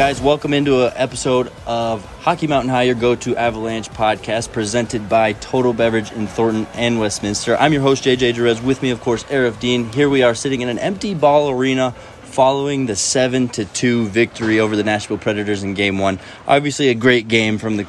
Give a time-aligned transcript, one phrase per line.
[0.00, 0.18] guys?
[0.18, 5.74] Welcome into an episode of Hockey Mountain High, your go-to Avalanche podcast, presented by Total
[5.74, 7.54] Beverage in Thornton and Westminster.
[7.58, 8.62] I'm your host JJ Jerez.
[8.62, 9.92] With me, of course, Aarif Deen.
[9.92, 11.90] Here we are sitting in an empty ball arena
[12.22, 16.18] following the seven to two victory over the Nashville Predators in Game One.
[16.48, 17.86] Obviously, a great game from the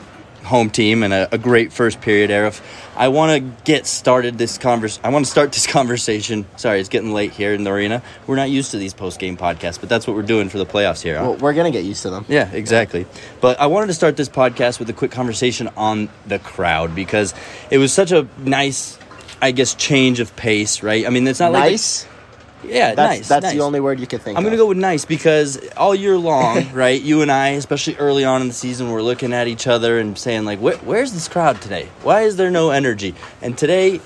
[0.51, 2.61] home team and a, a great first period, Aarif.
[2.95, 4.99] I want to get started this convers.
[5.03, 6.45] I want to start this conversation.
[6.57, 8.03] Sorry, it's getting late here in the arena.
[8.27, 10.65] We're not used to these post game podcasts, but that's what we're doing for the
[10.65, 11.17] playoffs here.
[11.17, 11.29] huh?
[11.29, 12.25] Well, we're gonna get used to them.
[12.27, 13.05] Yeah, exactly.
[13.39, 17.33] But I wanted to start this podcast with a quick conversation on the crowd because
[17.71, 18.99] it was such a nice,
[19.41, 21.07] I guess, change of pace, right?
[21.07, 22.03] I mean, it's not Nice.
[22.03, 22.10] like
[22.63, 23.27] yeah, That's nice.
[23.27, 23.53] that's nice.
[23.53, 24.35] the only word you could think.
[24.35, 24.37] Of.
[24.37, 27.01] I'm going to go with nice because all year long, right?
[27.01, 30.17] You and I, especially early on in the season, we're looking at each other and
[30.17, 31.89] saying like, "Where's this crowd today?
[32.03, 33.99] Why is there no energy?" And today,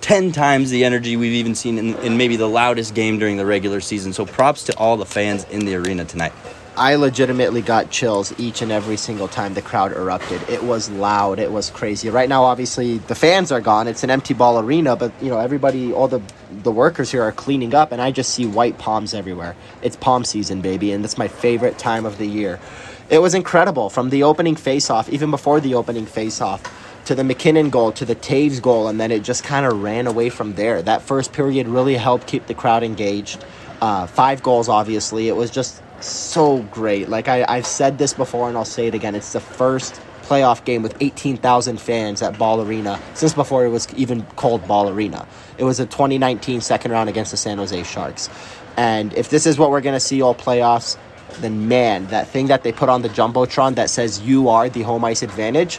[0.00, 3.46] ten times the energy we've even seen in, in maybe the loudest game during the
[3.46, 4.12] regular season.
[4.12, 6.32] So props to all the fans in the arena tonight.
[6.78, 10.42] I legitimately got chills each and every single time the crowd erupted.
[10.48, 11.38] It was loud.
[11.38, 12.10] It was crazy.
[12.10, 13.88] Right now, obviously, the fans are gone.
[13.88, 16.20] It's an empty ball arena, but you know everybody, all the
[16.62, 19.56] the workers here are cleaning up, and I just see white palms everywhere.
[19.80, 22.60] It's palm season, baby, and it's my favorite time of the year.
[23.08, 26.62] It was incredible from the opening face-off, even before the opening face-off.
[27.06, 30.08] To the MacKinnon goal, to the Toews goal, and then it just kind of ran
[30.08, 30.82] away from there.
[30.82, 33.44] That first period really helped keep the crowd engaged.
[33.80, 35.28] Uh, five goals, obviously.
[35.28, 37.08] It was just so great.
[37.08, 39.14] Like I, I've said this before and I'll say it again.
[39.14, 43.92] It's the first playoff game with 18,000 fans at Ball Arena since before it was
[43.94, 45.26] even called Ball Arena.
[45.56, 48.28] It was a 2019 second round against the San Jose Sharks.
[48.76, 50.98] And if this is what we're going to see all playoffs,
[51.40, 54.82] then man, that thing that they put on the Jumbotron that says you are the
[54.82, 55.78] home ice advantage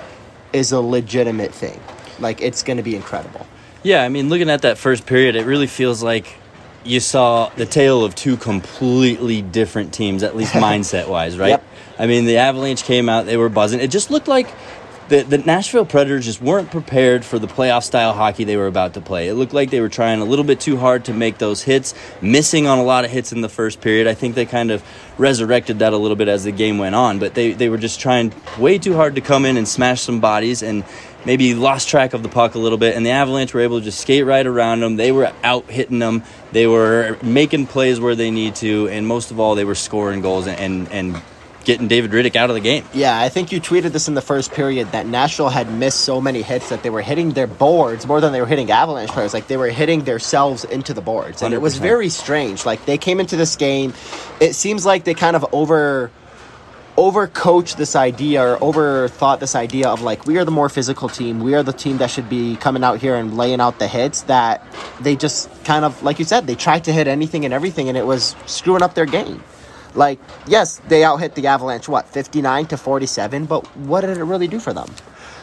[0.54, 1.80] is a legitimate thing.
[2.20, 3.46] Like it's going to be incredible.
[3.84, 6.36] Yeah, I mean, looking at that first period, it really feels like
[6.84, 11.50] you saw the tale of two completely different teams, at least mindset wise, right?
[11.50, 11.64] Yep.
[12.00, 13.80] I mean, the Avalanche came out, they were buzzing.
[13.80, 14.48] It just looked like
[15.10, 18.94] the, the Nashville Predators just weren't prepared for the playoff style hockey they were about
[18.96, 19.30] to play.
[19.30, 21.94] It looked like they were trying a little bit too hard to make those hits,
[22.22, 24.08] missing on a lot of hits in the first period.
[24.08, 24.84] I think they kind of
[25.18, 28.00] resurrected that a little bit as the game went on, but they, they were just
[28.00, 30.84] trying way too hard to come in and smash some bodies and
[31.28, 32.96] maybe lost track of the puck a little bit.
[32.96, 34.96] And the Avalanche were able to just skate right around them.
[34.96, 36.24] They were out hitting them,
[36.54, 40.22] they were making plays where they need to, and most of all, they were scoring
[40.22, 41.22] goals and, and, and
[41.66, 42.86] getting David Rittich out of the game.
[42.94, 46.22] Yeah, I think you tweeted this in the first period that Nashville had missed so
[46.22, 49.34] many hits that they were hitting their boards more than they were hitting Avalanche players.
[49.34, 52.66] Like they were hitting themselves into the boards, and it was very strange.
[52.66, 53.94] Like they came into this game,
[54.40, 56.10] it seems like they kind of over
[56.98, 61.40] overcoached this idea or overthought this idea of like we are the more physical team.
[61.40, 64.24] We are the team that should be coming out here and laying out the hits
[64.24, 64.66] that
[65.00, 67.98] they just kind of like you said they tried to hit anything and everything and
[67.98, 69.44] it was screwing up their game.
[69.94, 74.24] Like yes they out hit the avalanche what 59 to 47 but what did it
[74.24, 74.92] really do for them?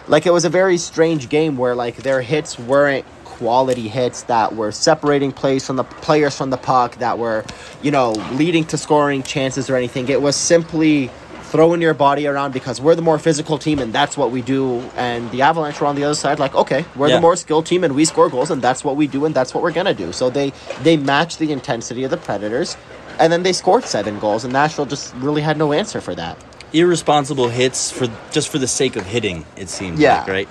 [0.09, 4.55] Like it was a very strange game where like their hits weren't quality hits that
[4.55, 7.45] were separating plays from the players from the puck that were
[7.81, 10.09] you know leading to scoring chances or anything.
[10.09, 11.11] It was simply
[11.55, 14.81] throwing your body around because we're the more physical team and that's what we do
[14.97, 17.15] and the avalanche were on the other side like okay we're Yeah.
[17.17, 19.55] the more skilled team and we score goals and that's what we do and that's
[19.55, 22.77] what we're gonna do so they they match the intensity of the predators
[23.21, 26.37] and then they scored seven goals and nashville just really had no answer for that
[26.73, 29.45] irresponsible hits for just for the sake of hitting.
[29.57, 30.19] It seems Yeah.
[30.19, 30.49] like right.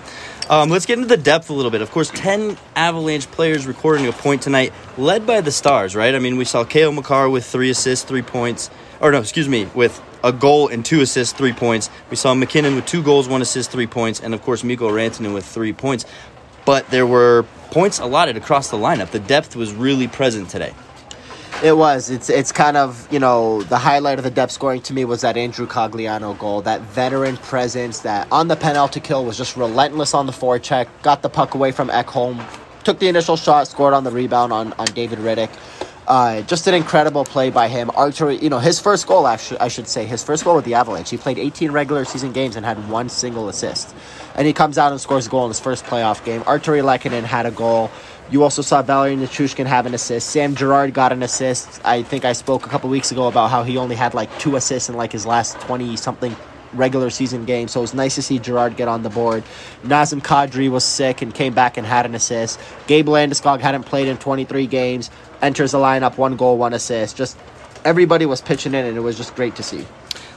[0.49, 1.81] Um, let's get into the depth a little bit.
[1.81, 5.97] Of course, ten Avalanche players recording a point tonight, led by the Stars.
[5.97, 6.15] Right.
[6.15, 8.69] I mean, we saw Cale Makar with three assists, three points.
[9.01, 11.89] Or no, excuse me, with a goal and two assists, three points.
[12.09, 15.33] We saw MacKinnon with two goals, one assist, three points, and of course Mikko Rantanen
[15.33, 16.05] with three points.
[16.65, 19.11] But there were points allotted across the lineup.
[19.11, 20.73] The depth was really present today.
[21.61, 22.09] It was.
[22.09, 25.21] It's it's kind of you know the highlight of the depth scoring to me was
[25.21, 30.13] that Andrew Cogliano goal, that veteran presence that on the penalty kill was just relentless
[30.13, 32.43] on the forecheck, got the puck away from Ekholm,
[32.83, 35.51] took the initial shot, scored on the rebound on on David Rittich.
[36.07, 37.87] Uh, just an incredible play by him.
[37.89, 40.73] Artturi, you know, his first goal, actually, I should say, his first goal with the
[40.73, 41.09] Avalanche.
[41.09, 43.95] He played 18 regular season games and had one single assist.
[44.35, 46.41] And he comes out and scores a goal in his first playoff game.
[46.41, 47.89] Artturi Lehkonen had a goal.
[48.29, 50.29] You also saw Valeri Nichushkin have an assist.
[50.29, 51.79] Sam Girard got an assist.
[51.85, 54.55] I think I spoke a couple weeks ago about how he only had like two
[54.55, 56.35] assists in like his last 20 something
[56.73, 57.67] regular season game.
[57.67, 59.43] So it was nice to see Girard get on the board.
[59.83, 62.59] Nazem Kadri was sick and came back and had an assist.
[62.87, 65.09] Gabe Landeskog hadn't played in 23 games.
[65.41, 67.17] Enters the lineup, one goal, one assist.
[67.17, 67.37] Just
[67.85, 69.85] everybody was pitching in, and it was just great to see.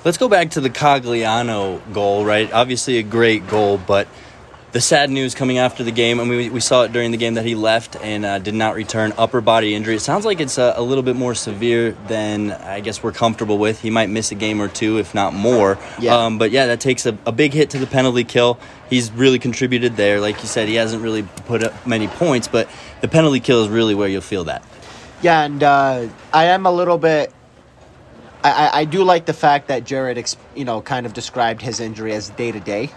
[0.04, 2.52] Let's go back to the Cogliano goal, right?
[2.52, 4.06] Obviously, a great goal, but
[4.76, 7.32] the sad news coming after the game, and we, we saw it during the game
[7.32, 9.10] that he left and uh, did not return.
[9.16, 9.94] Upper body injury.
[9.94, 13.56] It sounds like it's a, a, little bit more severe than I guess we're comfortable
[13.56, 13.80] with.
[13.80, 15.78] He might miss a game or two, if not more.
[15.98, 16.16] Yeah.
[16.18, 18.58] Um, but yeah, that takes a, a big hit to the penalty kill.
[18.90, 20.20] He's really contributed there.
[20.20, 22.68] Like you said, he hasn't really put up many points, but
[23.00, 24.62] the penalty kill is really where you'll feel that.
[25.22, 27.32] Yeah, and uh, I am a little bit
[28.50, 30.18] I, I do like the fact that Jared,
[30.54, 32.90] you know, kind of described his injury as day to day.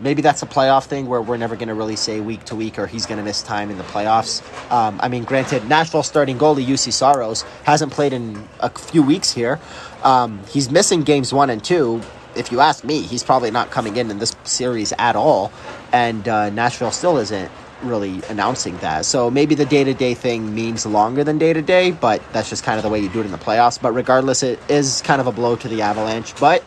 [0.00, 2.78] Maybe that's a playoff thing where we're never going to really say week to week
[2.78, 4.42] or he's going to miss time in the playoffs.
[4.72, 9.32] Um, I mean, granted, Nashville starting goalie Juuse Saros hasn't played in a few weeks
[9.32, 9.60] here.
[10.04, 12.02] Um, he's missing games one and two.
[12.36, 15.52] If you ask me, he's probably not coming in in this series at all,
[15.92, 17.50] and uh, Nashville still isn't
[17.82, 19.04] really announcing that.
[19.04, 22.48] So maybe the day to day thing means longer than day to day, but that's
[22.48, 23.80] just kind of the way you do it in the playoffs.
[23.80, 26.34] But regardless, it is kind of a blow to the Avalanche.
[26.38, 26.62] But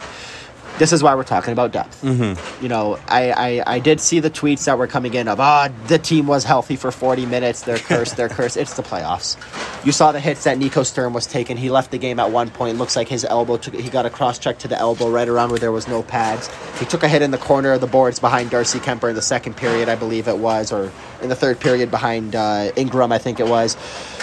[0.80, 2.02] this is why we're talking about depth.
[2.02, 2.64] Mm-hmm.
[2.64, 5.70] You know, I, I, I did see the tweets that were coming in of ah
[5.88, 7.62] the team was healthy for 40 minutes.
[7.62, 8.18] They're cursed.
[8.18, 8.58] they're cursed.
[8.58, 9.38] It's the playoffs.
[9.86, 11.58] You saw the hits that Nico Sturm was taking.
[11.58, 12.78] He left the game at one point.
[12.78, 13.76] Looks like his elbow took.
[13.76, 16.50] He got a cross check to the elbow right around where there was no pads.
[16.80, 19.22] He took a hit in the corner of the boards behind Darcy Kuemper in the
[19.22, 20.92] second period, I believe it was, or
[21.22, 23.78] in the third period behind uh, Ingram, I think it was.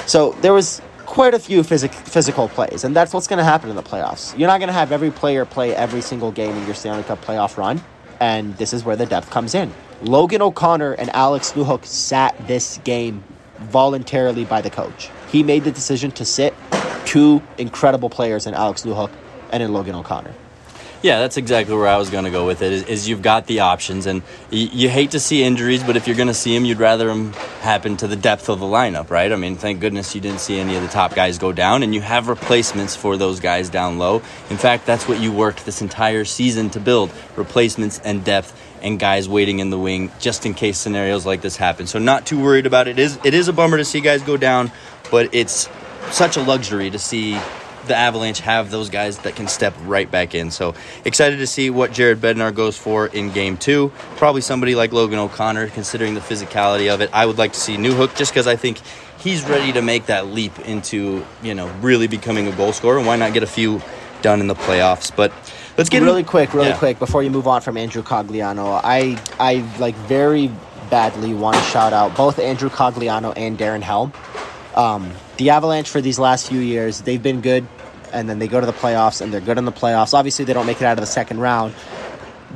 [0.06, 3.69] So there was quite a few phys- physical plays, and that's what's going to happen
[3.69, 4.39] in the playoffs.
[4.39, 7.23] You're not going to have every player play every single game in your Stanley Cup
[7.25, 7.83] playoff run,
[8.21, 9.73] and this is where the depth comes in.
[10.03, 13.25] Logan O'Connor and Alex Newhook sat this game
[13.59, 15.11] voluntarily by the coach.
[15.33, 16.55] He made the decision to sit
[17.07, 19.11] two incredible players in Alex Newhook
[19.51, 20.33] and in Logan O'Connor.
[21.02, 22.73] Yeah, that's exactly where I was going to go with it.
[22.73, 24.20] Is, is you've got the options, and
[24.50, 27.06] you, you hate to see injuries, but if you're going to see them, you'd rather
[27.06, 27.32] them
[27.62, 29.32] happen to the depth of the lineup, right?
[29.32, 31.94] I mean, thank goodness you didn't see any of the top guys go down, and
[31.94, 34.17] you have replacements for those guys down low.
[34.50, 39.00] In fact, that's what you worked this entire season to build: replacements and depth, and
[39.00, 41.87] guys waiting in the wing just in case scenarios like this happen.
[41.87, 42.99] So, not too worried about it.
[42.99, 44.70] It is it is a bummer to see guys go down,
[45.11, 45.70] but it's
[46.11, 47.41] such a luxury to see
[47.87, 50.50] the Avalanche have those guys that can step right back in.
[50.50, 50.75] So
[51.05, 53.93] excited to see what Jared Bednar goes for in game two.
[54.17, 57.11] Probably somebody like Logan O'Connor, considering the physicality of it.
[57.12, 58.81] I would like to see Newhook just because I think
[59.19, 62.99] he's ready to make that leap into, you know, really becoming a goal scorer.
[62.99, 63.81] And why not get a few
[64.23, 65.15] done in the playoffs?
[65.15, 65.32] But
[65.77, 66.79] let's get really in, quick, really yeah.
[66.79, 68.81] quick before you move on from Andrew Cogliano.
[68.82, 70.50] I I like very
[70.91, 74.12] badly want to shout out both Andrew Cogliano and Darren Helm.
[74.75, 77.67] Um, the Avalanche for these last few years, they've been good,
[78.12, 80.14] and then they go to the playoffs and they're good in the playoffs.
[80.14, 81.75] Obviously, they don't make it out of the second round,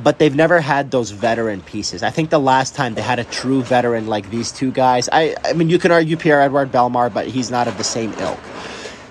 [0.01, 2.03] but they've never had those veteran pieces.
[2.03, 5.35] I think the last time they had a true veteran like these two guys, I,
[5.43, 8.39] I mean, you can argue Pierre-Édouard Bellemare, but he's not of the same ilk.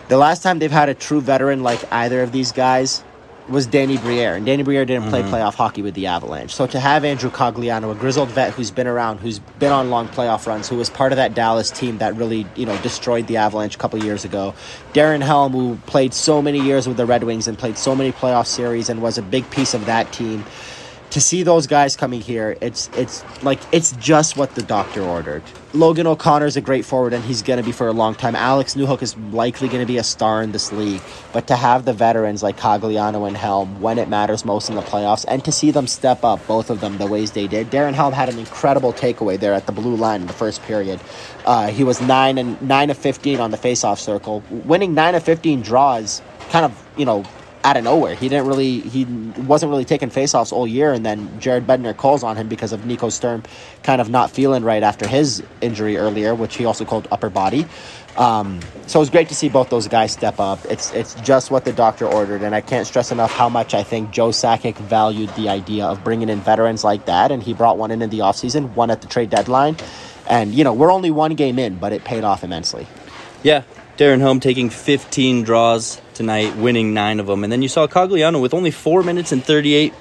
[0.08, 3.02] The last time they've had a true veteran like either of these guys
[3.48, 5.34] was Danny Briere, and Danny Briere didn't play mm-hmm.
[5.34, 6.54] playoff hockey with the Avalanche.
[6.54, 10.08] So to have Andrew Cogliano, a grizzled vet who's been around, who's been on long
[10.08, 13.36] playoff runs, who was part of that Dallas team that really you know destroyed the
[13.36, 14.54] Avalanche a couple years ago,
[14.92, 18.12] Darren Helm, who played so many years with the Red Wings and played so many
[18.12, 20.44] playoff series and was a big piece of that team
[21.14, 25.44] to see those guys coming here, it's it's like it's just what the doctor ordered.
[25.72, 28.34] Logan O'Connor is a great forward, and he's going to be for a long time.
[28.34, 31.00] Alex Newhook is likely going to be a star in this league,
[31.32, 34.82] but to have the veterans like Cogliano and Helm when it matters most in the
[34.82, 37.70] playoffs, and to see them step up, both of them, the ways they did.
[37.70, 41.00] Darren Helm had an incredible takeaway there at the blue line in the first period.
[41.46, 45.22] Uh, he was nine and nine of fifteen on the faceoff circle, winning nine of
[45.22, 46.22] fifteen draws.
[46.50, 47.24] Kind of, you know,
[47.64, 48.14] out of nowhere.
[48.14, 52.22] He didn't really he wasn't really taking faceoffs all year, and then Jared Bednar calls
[52.22, 53.42] on him because of Nico Sturm
[53.82, 57.66] kind of not feeling right after his injury earlier, which he also called upper body.
[58.16, 60.64] Um, so it was great to see both those guys step up.
[60.66, 63.82] It's it's just what the doctor ordered, and I can't stress enough how much I
[63.82, 67.78] think Joe Sakic valued the idea of bringing in veterans like that, and he brought
[67.78, 69.76] one in in the offseason, one at the trade deadline,
[70.28, 72.86] and you know we're only one game in, but it paid off immensely.
[73.42, 73.64] Yeah,
[73.96, 77.44] Darren Helm taking 15 draws tonight, winning nine of them.
[77.44, 79.92] And then you saw Cogliano with only four minutes and 38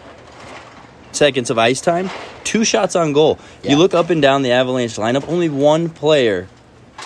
[1.11, 2.09] seconds of ice time,
[2.43, 3.39] two shots on goal.
[3.61, 3.71] Yeah.
[3.71, 6.47] You look up and down the Avalanche lineup, only one player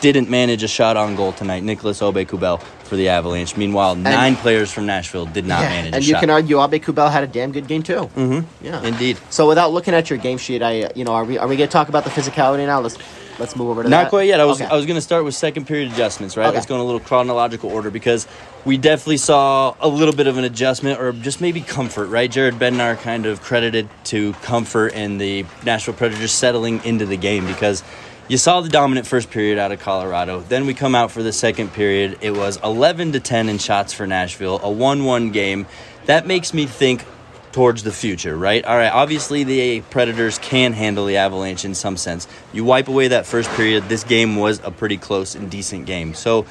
[0.02, 3.58] didn't manage a shot on goal tonight, Nicholas Aube-Kubel for the Avalanche.
[3.58, 6.20] Meanwhile, and, nine players from Nashville did not yeah, manage And you shot.
[6.22, 8.10] can argue Aube-Kubel had a damn good game too.
[8.16, 8.66] Mm-hmm.
[8.66, 9.18] Yeah, indeed.
[9.30, 11.68] So without looking at your game sheet, I you know are we are we going
[11.68, 12.80] to talk about the physicality now?
[12.80, 12.98] Let's
[13.40, 14.10] let's move over to Not that.
[14.10, 14.40] quite yet.
[14.40, 14.70] I was okay.
[14.70, 16.48] I was going to start with second period adjustments, right?
[16.48, 16.56] Okay.
[16.56, 18.28] Let's go in a little chronological order because
[18.68, 22.30] we definitely saw a little bit of an adjustment or just maybe comfort, right?
[22.30, 27.48] Jared Bednar kind of credited to comfort and the Nashville Predators settling into the game
[27.48, 27.82] because
[28.28, 30.42] you saw the dominant first period out of Colorado.
[30.42, 32.18] Then we come out for the second period.
[32.20, 35.66] It was 11 to 10 in shots for Nashville, a 1-1 game.
[36.06, 37.06] That makes me think
[37.54, 38.66] towards the future, right?
[38.66, 42.28] All right, obviously the Predators can handle the Avalanche in some sense.
[42.52, 46.14] You wipe away that first period, this game was a pretty close and decent game.
[46.14, 46.46] So,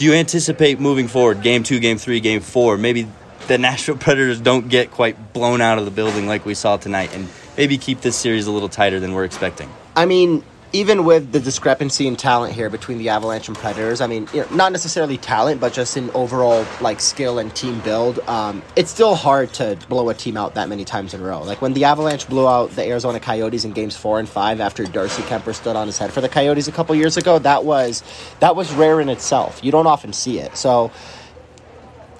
[0.00, 3.06] do you anticipate moving forward, game two, game three, game four, maybe
[3.48, 7.14] the Nashville Predators don't get quite blown out of the building like we saw tonight
[7.14, 7.28] and
[7.58, 9.68] maybe keep this series a little tighter than we're expecting?
[9.94, 10.42] I mean,
[10.72, 14.42] even with the discrepancy in talent here between the Avalanche and Predators, I mean, you
[14.42, 18.90] know, not necessarily talent, but just in overall like skill and team build, um, it's
[18.90, 21.42] still hard to blow a team out that many times in a row.
[21.42, 24.84] Like when the Avalanche blew out the Arizona Coyotes in games four and five after
[24.84, 28.04] Darcy Kuemper stood on his head for the Coyotes a couple years ago, that was
[28.38, 29.64] that was rare in itself.
[29.64, 30.56] You don't often see it.
[30.56, 30.92] So,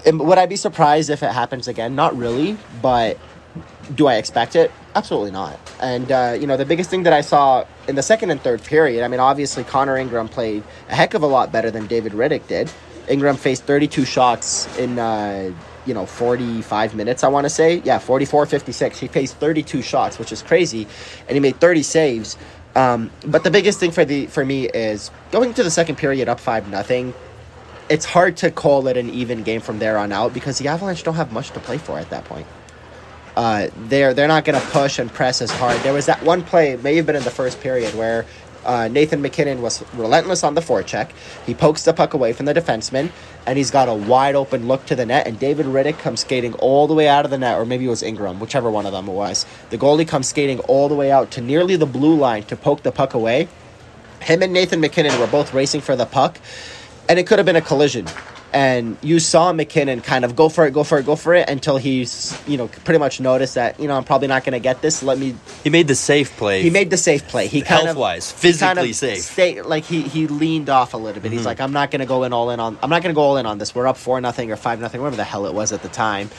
[0.06, 1.94] would I be surprised if it happens again?
[1.94, 3.16] Not really, but
[3.94, 4.70] do I expect it?
[4.94, 5.58] Absolutely not.
[5.80, 8.62] And, uh, you know, the biggest thing that I saw in the second and third
[8.62, 12.12] period, I mean, obviously Connor Ingram played a heck of a lot better than David
[12.12, 12.70] Rittich did.
[13.08, 15.52] Ingram faced 32 shots in, uh,
[15.86, 17.82] you know, 45 minutes, I want to say.
[17.84, 18.98] Yeah, 44 56.
[18.98, 20.86] He faced 32 shots, which is crazy.
[21.26, 22.36] And he made 30 saves.
[22.76, 26.28] Um, but the biggest thing for the for me is going to the second period
[26.28, 27.14] up 5 nothing.
[27.88, 31.02] It's hard to call it an even game from there on out because the Avalanche
[31.02, 32.46] don't have much to play for at that point
[33.40, 35.80] uh, they're they're not going to push and press as hard.
[35.80, 38.26] There was that one play, may have been in the first period, where
[38.66, 41.12] uh, Nathan MacKinnon was relentless on the forecheck.
[41.46, 43.10] He pokes the puck away from the defenseman,
[43.46, 45.26] and he's got a wide open look to the net.
[45.26, 47.88] And David Rittich comes skating all the way out of the net, or maybe it
[47.88, 49.46] was Ingram, whichever one of them it was.
[49.70, 52.82] The goalie comes skating all the way out to nearly the blue line to poke
[52.82, 53.48] the puck away.
[54.20, 56.38] Him and Nathan MacKinnon were both racing for the puck,
[57.08, 58.06] and it could have been a collision
[58.52, 61.48] and you saw MacKinnon kind of go for it, go for it, go for it
[61.48, 64.60] until he's you know pretty much noticed that you know I'm probably not going to
[64.60, 65.02] get this.
[65.02, 65.36] Let me.
[65.62, 66.62] He made the safe play.
[66.62, 67.46] He made the safe play.
[67.46, 69.20] He kind health wise, physically kind of safe.
[69.20, 71.28] Stay, like he he leaned off a little bit.
[71.28, 71.38] Mm-hmm.
[71.38, 72.78] He's like, I'm not going to go in all in on.
[72.82, 73.74] I'm not going to go all in on this.
[73.74, 76.30] We're up four nothing or five nothing, whatever the hell it was at the time.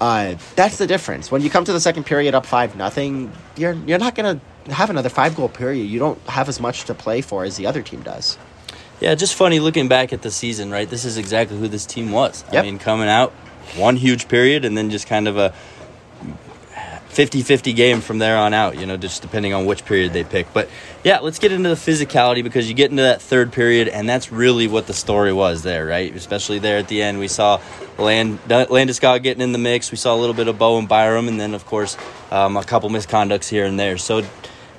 [0.00, 1.30] Uh, that's the difference.
[1.30, 4.72] When you come to the second period up five nothing, you're you're not going to
[4.72, 5.84] have another five goal period.
[5.84, 8.38] You don't have as much to play for as the other team does.
[9.00, 10.88] Yeah, just funny looking back at the season, right?
[10.88, 12.44] This is exactly who this team was.
[12.52, 12.62] Yep.
[12.62, 13.32] I mean, coming out
[13.76, 15.54] one huge period and then just kind of a
[17.10, 20.52] 50-50 game from there on out, you know, just depending on which period they pick.
[20.52, 20.68] But
[21.02, 24.30] yeah, let's get into the physicality because you get into that third period and that's
[24.30, 26.14] really what the story was there, right?
[26.14, 27.60] Especially there at the end, we saw
[27.98, 29.90] Land Landeskog getting in the mix.
[29.90, 31.96] We saw a little bit of Bowen Byram and then of course
[32.30, 33.98] um, a couple misconducts here and there.
[33.98, 34.24] So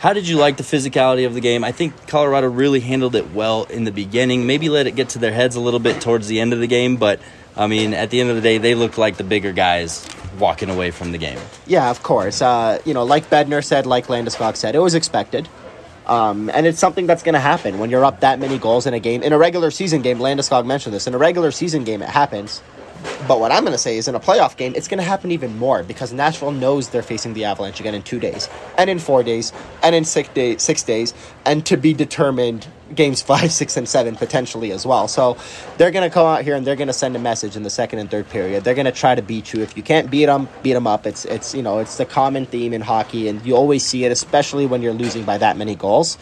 [0.01, 1.63] how did you like the physicality of the game?
[1.63, 4.47] I think Colorado really handled it well in the beginning.
[4.47, 6.65] Maybe let it get to their heads a little bit towards the end of the
[6.65, 7.19] game, but
[7.55, 10.03] I mean, at the end of the day, they looked like the bigger guys
[10.39, 11.37] walking away from the game.
[11.67, 12.41] Yeah, of course.
[12.41, 15.47] Uh, you know, like Bednar said, like Landeskog said, it was expected.
[16.07, 18.95] Um, and it's something that's going to happen when you're up that many goals in
[18.95, 19.21] a game.
[19.21, 21.05] In a regular season game, Landeskog mentioned this.
[21.05, 22.63] In a regular season game, it happens.
[23.27, 25.31] But what I'm going to say is in a playoff game, it's going to happen
[25.31, 28.99] even more because Nashville knows they're facing the Avalanche again in two days, and in
[28.99, 29.53] four days,
[29.83, 31.13] and in six, day, six days,
[31.45, 35.07] and to be determined games five, six, and seven potentially as well.
[35.07, 35.37] So
[35.77, 37.69] they're going to come out here and they're going to send a message in the
[37.69, 38.63] second and third period.
[38.63, 39.61] They're going to try to beat you.
[39.61, 41.05] If you can't beat them, beat them up.
[41.05, 44.11] It's it's you know it's the common theme in hockey, and you always see it,
[44.11, 46.17] especially when you're losing by that many goals.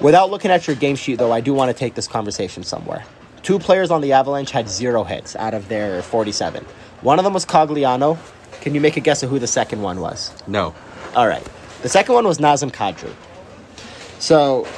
[0.00, 3.04] Without looking at your game sheet, though, I do want to take this conversation somewhere.
[3.42, 6.64] Two players on the Avalanche had zero hits out of their 47.
[7.00, 8.18] One of them was Cogliano.
[8.60, 10.32] Can you make a guess of who the second one was?
[10.46, 10.74] No.
[11.16, 11.46] All right.
[11.82, 13.12] The second one was Nazem Kadri.
[14.18, 14.68] So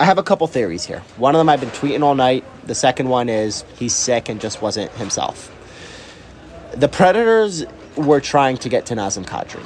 [0.00, 1.00] I have a couple theories here.
[1.16, 2.44] One of them I've been tweeting all night.
[2.66, 5.54] The second one is he's sick and just wasn't himself.
[6.72, 7.64] The Predators
[7.96, 9.64] were trying to get to Nazem Kadri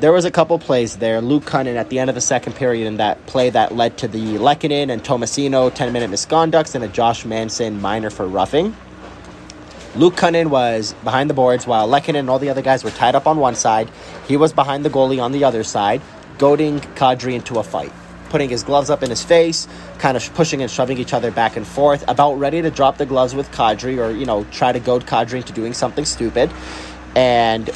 [0.00, 1.20] there was a couple plays there.
[1.20, 4.08] Luke Kunin at the end of the second period in that play that led to
[4.08, 8.74] the Lehkonen and Tomasino 10 minute misconducts and a Josh Manson minor for roughing.
[9.96, 13.14] Luke Kunin was behind the boards while Lehkonen and all the other guys were tied
[13.14, 13.90] up on one side.
[14.26, 16.00] He was behind the goalie on the other side,
[16.38, 17.92] goading Kadri into a fight,
[18.30, 21.56] putting his gloves up in his face, kind of pushing and shoving each other back
[21.56, 24.80] and forth, about ready to drop the gloves with Kadri or, you know, try to
[24.80, 26.50] goad Kadri into doing something stupid.
[27.14, 27.68] And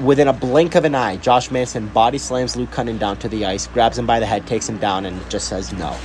[0.00, 3.44] within a blink of an eye, Josh Manson body slams Luke Kunin down to the
[3.44, 5.96] ice, grabs him by the head, takes him down, and just says no.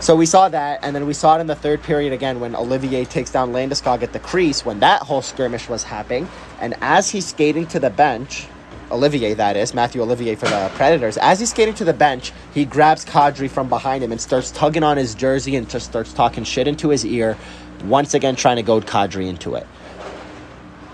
[0.00, 2.54] So we saw that, and then we saw it in the third period again when
[2.54, 6.28] Olivier takes down Landeskog at the crease when that whole skirmish was happening.
[6.60, 8.46] And as he's skating to the bench,
[8.90, 12.64] Olivier, that is, Mathieu Olivier for the Predators, as he's skating to the bench, he
[12.64, 16.44] grabs Kadri from behind him and starts tugging on his jersey and just starts talking
[16.44, 17.36] shit into his ear,
[17.84, 19.66] once again trying to goad Kadri into it.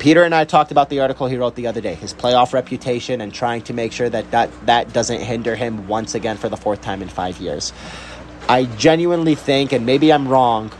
[0.02, 3.20] Peter and I talked about the article he wrote the other day, his playoff reputation,
[3.20, 6.56] and trying to make sure that that, that doesn't hinder him once again for the
[6.56, 7.72] fourth time in five years.
[8.48, 10.72] I genuinely think, and maybe I'm wrong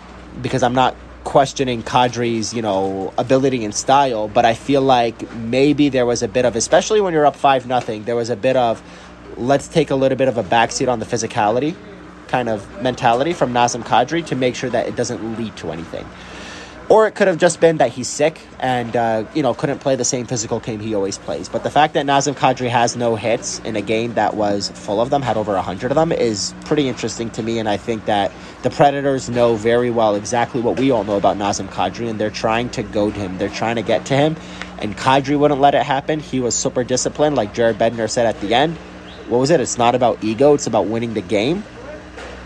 [0.43, 5.89] because I'm not questioning Kadri's, you know, ability and style, but I feel like maybe
[5.89, 8.57] there was a bit of, especially when you're up five nothing, there was a bit
[8.57, 8.83] of,
[9.37, 11.77] let's take a little bit of a backseat on the physicality
[12.27, 16.09] kind of mentality from Nazem Kadri to make sure that it doesn't lead to anything.
[16.93, 19.97] Or it could have just been that he's sick and uh, you know couldn't play
[19.97, 21.49] the same physical game he always plays.
[21.49, 25.01] But the fact that Nazem Kadri has no hits in a game that was full
[25.01, 27.59] of them, had over hundred of them, is pretty interesting to me.
[27.59, 28.31] And I think that
[28.63, 32.29] the Predators know very well exactly what we all know about Nazem Kadri, and they're
[32.29, 33.39] trying to goad him.
[33.39, 34.37] They're trying to get to him,
[34.77, 36.21] and Kadri wouldn't let it happen.
[36.21, 38.77] He was super disciplined, like Jared Bednar said at the end.
[39.31, 39.61] What was it?
[39.61, 41.65] It's not about ego; it's about winning the game.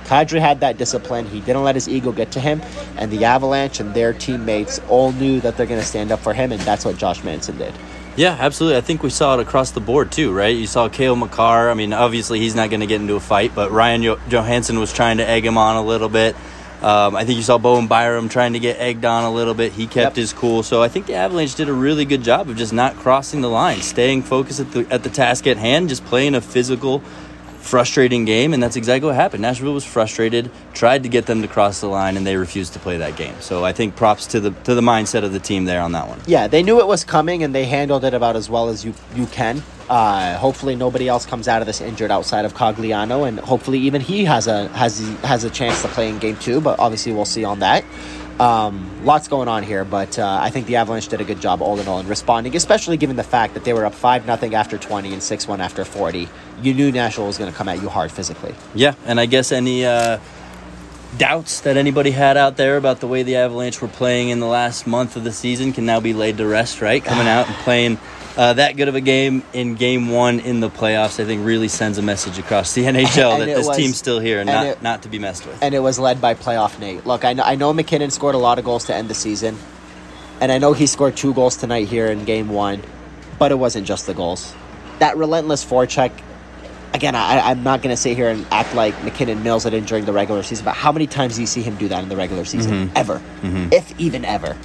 [0.06, 1.26] Kadri had that discipline.
[1.26, 2.62] He didn't let his ego get to him,
[2.96, 6.32] and the Avalanche and their teammates all knew that they're going to stand up for
[6.32, 7.74] him, and that's what Josh Manson did.
[8.16, 8.78] Yeah, absolutely.
[8.78, 10.56] I think we saw it across the board too, right?
[10.56, 11.70] You saw Cale Makar.
[11.70, 14.78] I mean, obviously he's not going to get into a fight, but Ryan jo- Johansen
[14.78, 16.34] was trying to egg him on a little bit.
[16.82, 19.72] Um, I think you saw Bowen Byram trying to get egged on a little bit.
[19.72, 20.16] He kept yep.
[20.16, 20.62] his cool.
[20.62, 23.50] So I think the Avalanche did a really good job of just not crossing the
[23.50, 27.02] line, staying focused at the at the task at hand, just playing a physical
[27.66, 29.42] frustrating game, and that's exactly what happened.
[29.42, 32.78] Nashville was frustrated, tried to get them to cross the line, and they refused to
[32.78, 33.34] play that game.
[33.40, 36.08] So I think props to the to the mindset of the team there on that
[36.08, 36.20] one.
[36.26, 38.94] Yeah, they knew it was coming, and they handled it about as well as you
[39.14, 39.62] you can.
[39.88, 44.00] Uh, hopefully, nobody else comes out of this injured outside of Cogliano, and hopefully, even
[44.00, 46.60] he has a has has a chance to play in game two.
[46.60, 47.84] But obviously, we'll see on that.
[48.38, 51.62] Um, lots going on here, but uh, I think the Avalanche did a good job
[51.62, 54.54] all in all in responding, especially given the fact that they were up 5 nothing
[54.54, 56.28] after 20 and 6 1 after 40.
[56.60, 58.54] You knew Nashville was going to come at you hard physically.
[58.74, 60.18] Yeah, and I guess any uh,
[61.16, 64.46] doubts that anybody had out there about the way the Avalanche were playing in the
[64.46, 67.02] last month of the season can now be laid to rest, right?
[67.02, 67.98] Coming out and playing
[68.36, 71.68] uh, that good of a game in game one in the playoffs, I think, really
[71.68, 74.66] sends a message across the NHL that this was, team's still here and, and not,
[74.66, 75.62] it, not to be messed with.
[75.62, 77.06] And it was led by playoff Nate.
[77.06, 79.56] Look, I know, I know MacKinnon scored a lot of goals to end the season,
[80.40, 82.82] and I know he scored two goals tonight here in game one,
[83.38, 84.54] but it wasn't just the goals.
[84.98, 86.12] That relentless forecheck,
[86.92, 89.86] again, I, am not going to sit here and act like MacKinnon nails it in
[89.86, 92.10] during the regular season, but how many times do you see him do that in
[92.10, 92.88] the regular season?
[92.88, 92.96] Mm-hmm.
[92.96, 93.14] Ever.
[93.40, 93.72] Mm-hmm.
[93.72, 94.58] If even ever.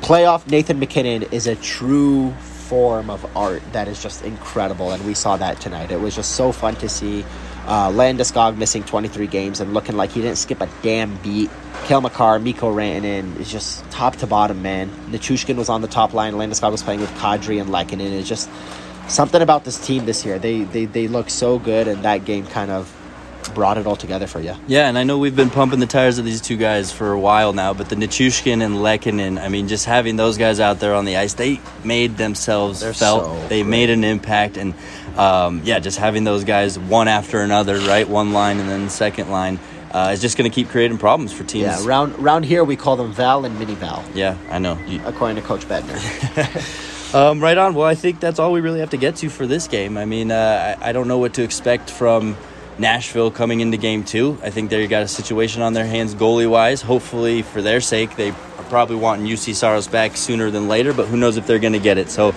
[0.00, 2.34] Playoff Nathan MacKinnon is a true
[2.74, 5.92] form of art that is just incredible, and we saw that tonight.
[5.92, 7.24] It was just so fun to see.
[7.68, 11.50] Uh, Landeskog missing 23 games and looking like he didn't skip a damn beat.
[11.84, 14.90] Cale Makar, Mikko Rantanen is just top to bottom, man.
[15.12, 16.32] Nichushkin was on the top line.
[16.32, 18.10] Landeskog was playing with Kadri and Lehkonen.
[18.10, 18.50] It's just
[19.06, 20.40] something about this team this year.
[20.40, 22.92] They, they, they look so good, and that game kind of
[23.50, 24.54] brought it all together for you.
[24.66, 27.18] Yeah, and I know we've been pumping the tires of these two guys for a
[27.18, 30.94] while now, but the Nichushkin and Lehkonen, I mean, just having those guys out there
[30.94, 33.24] on the ice, they made themselves They're felt.
[33.24, 33.70] So they great.
[33.70, 34.74] made an impact, and
[35.16, 38.08] um, yeah, just having those guys one after another, right?
[38.08, 39.58] One line and then the second line.
[39.92, 41.66] Uh, is just going to keep creating problems for teams.
[41.66, 44.04] Yeah, round round here we call them Val and Mini Val.
[44.12, 44.76] Yeah, I know.
[44.88, 47.14] You, according to Coach Bednar.
[47.14, 47.74] um, right on.
[47.74, 49.96] Well, I think that's all we really have to get to for this game.
[49.96, 52.36] I mean, uh, I, I don't know what to expect from
[52.78, 54.38] Nashville coming into game two.
[54.42, 56.82] I think they got a situation on their hands goalie wise.
[56.82, 61.06] Hopefully, for their sake, they are probably wanting Juuse Saros back sooner than later, but
[61.06, 62.10] who knows if they're going to get it.
[62.10, 62.34] So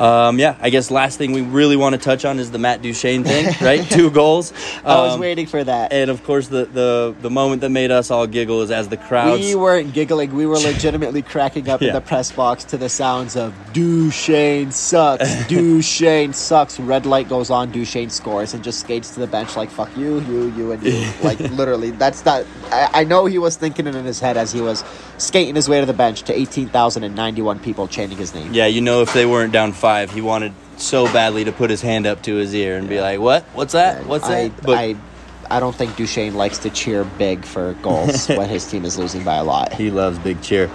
[0.00, 2.80] um, yeah, I guess last thing we really want to touch on is the Matt
[2.80, 3.84] Duchene thing, right?
[3.90, 4.50] Two goals.
[4.78, 5.92] Um, I was um, waiting for that.
[5.92, 8.96] And of course, the, the the moment that made us all giggle is as the
[8.96, 9.38] crowd.
[9.38, 10.34] We weren't giggling.
[10.34, 11.88] We were legitimately cracking up yeah.
[11.88, 15.46] in the press box to the sounds of Duchene sucks.
[15.48, 16.80] Duchene sucks.
[16.80, 17.70] Red light goes on.
[17.70, 21.12] Duchene scores and just skates to the bench like fuck you, you, you, and you.
[21.22, 22.46] like literally, that's not.
[22.70, 24.82] I, I know he was thinking it in his head as he was
[25.18, 28.34] skating his way to the bench to eighteen thousand and ninety one people chanting his
[28.34, 28.54] name.
[28.54, 31.68] Yeah, you know if they weren't down five five, he wanted so badly to put
[31.68, 33.42] his hand up to his ear and be like, "What?
[33.54, 34.06] What's that?
[34.06, 34.96] What's I, that?" But I
[35.50, 39.24] I don't think Duchene likes to cheer big for goals when his team is losing
[39.24, 39.72] by a lot.
[39.72, 40.70] He loves big cheer.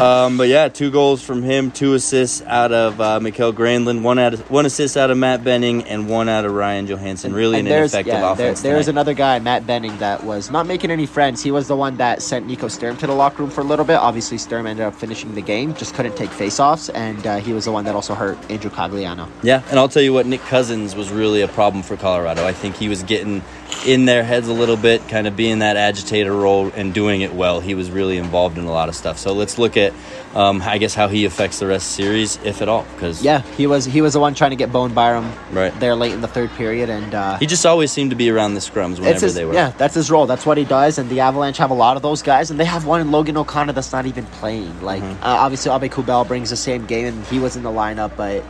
[0.00, 4.18] um, but yeah, two goals from him, two assists out of uh, Mikael Granlund, one
[4.18, 7.34] out of, one assist out of Matt Benning, and one out of Ryan Johansen.
[7.34, 8.62] Really and an effective yeah, offense.
[8.62, 11.42] There, there's another guy, Matt Benning, that was not making any friends.
[11.42, 13.84] He was the one that sent Nico Sturm to the locker room for a little
[13.84, 13.96] bit.
[13.96, 17.64] Obviously, Sturm ended up finishing the game, just couldn't take faceoffs, and uh, he was
[17.64, 19.28] the one that also hurt Andrew Cogliano.
[19.42, 22.46] Yeah, and I'll tell you what, Nick Cousins was really a problem for Colorado.
[22.46, 23.42] I think he was getting
[23.86, 27.34] in their heads a little bit, kind of being that agitator role and doing it
[27.34, 27.60] well.
[27.60, 29.18] He was really involved in a lot of stuff.
[29.18, 29.92] So let's look at,
[30.34, 32.84] um, I guess, how he affects the rest of the series, if at all.
[32.94, 35.94] Because yeah, he was he was the one trying to get Bowen Byram right there
[35.94, 38.60] late in the third period, and uh, he just always seemed to be around the
[38.60, 39.54] scrums whenever his, they were.
[39.54, 40.26] Yeah, that's his role.
[40.26, 40.98] That's what he does.
[40.98, 43.36] And the Avalanche have a lot of those guys, and they have one in Logan
[43.36, 44.80] O'Connor that's not even playing.
[44.82, 45.22] Like mm-hmm.
[45.22, 48.44] uh, obviously, Aube-Kubel brings the same game, and he was in the lineup, but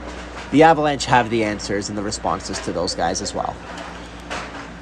[0.51, 3.55] the Avalanche have the answers and the responses to those guys as well.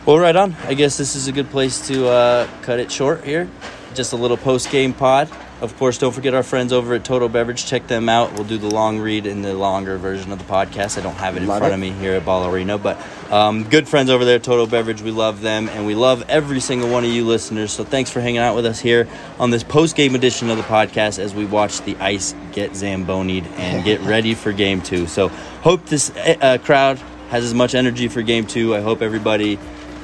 [0.09, 0.57] Well, right on.
[0.65, 3.47] I guess this is a good place to uh, cut it short here.
[3.93, 5.31] Just a little post game pod.
[5.61, 7.67] Of course, don't forget our friends over at Total Beverage.
[7.67, 8.33] Check them out.
[8.33, 10.97] We'll do the long read in the longer version of the podcast.
[10.97, 11.75] I don't have it in Love front it.
[11.75, 12.99] of me here at Ball Arena, but
[13.31, 15.03] um, good friends over there at Total Beverage.
[15.03, 17.71] We love them, and we love every single one of you listeners.
[17.71, 19.07] So thanks for hanging out with us here
[19.39, 23.45] on this post game edition of the podcast as we watch the ice get zambonied
[23.59, 25.07] and get ready for game two.
[25.07, 26.97] So hope this uh, crowd
[27.29, 28.75] has as much energy for game two.
[28.75, 29.59] I hope everybody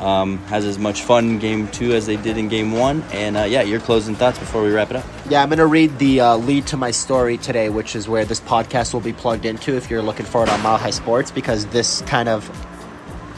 [0.04, 3.02] um, has as much fun in game two as they did in game one.
[3.12, 5.04] And uh, yeah, your closing thoughts before we wrap it up.
[5.28, 8.24] Yeah, I'm going to read the uh, lead to my story today, which is where
[8.24, 11.30] this podcast will be plugged into if you're looking for it on Mile High Sports,
[11.30, 12.48] because this kind of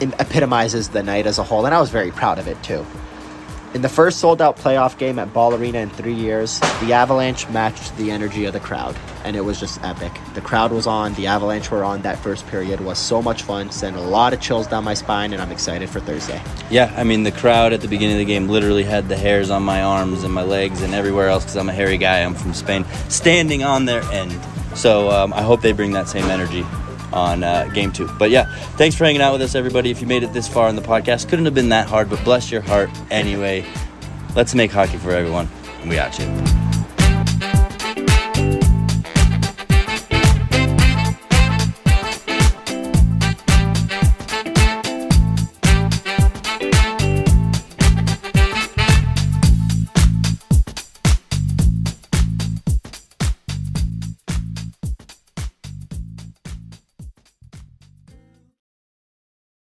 [0.00, 2.84] epitomizes the night as a whole, and I was very proud of it too.
[3.74, 7.46] In the first sold out playoff game at Ball Arena in three years, the Avalanche
[7.50, 10.12] matched the energy of the crowd, and it was just epic.
[10.34, 12.00] The crowd was on, the Avalanche were on.
[12.02, 15.32] That first period was so much fun, sent a lot of chills down my spine,
[15.32, 16.40] and I'm excited for Thursday.
[16.70, 19.50] Yeah, I mean, the crowd at the beginning of the game literally had the hairs
[19.50, 22.20] on my arms and my legs and everywhere else because I'm a hairy guy.
[22.20, 24.38] I'm from Spain, standing on their end.
[24.74, 26.64] So um, I hope they bring that same energy
[27.16, 28.08] on uh, game two.
[28.18, 28.44] But yeah,
[28.76, 29.90] thanks for hanging out with us, everybody.
[29.90, 32.22] If you made it this far in the podcast, couldn't have been that hard, but
[32.24, 33.64] bless your heart anyway.
[34.36, 35.48] Let's make hockey for everyone.
[35.80, 36.55] And we out you.